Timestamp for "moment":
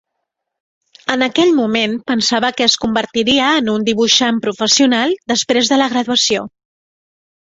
1.57-1.91